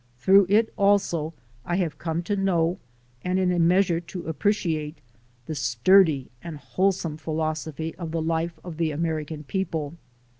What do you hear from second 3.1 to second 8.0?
and in a measure to appropriate, the sturdy and wholesome philosophy